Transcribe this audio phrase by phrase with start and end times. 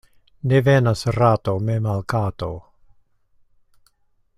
[0.53, 2.51] Ne venas rato mem al kato.